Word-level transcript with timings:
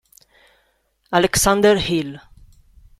Alexander 1.11 1.77
Hill 1.77 2.17